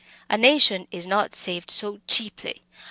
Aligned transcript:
A 0.31 0.35
nation 0.35 0.87
is 0.89 1.05
not 1.05 1.35
saved 1.35 1.69
so 1.69 1.99
cheaply! 2.07 2.63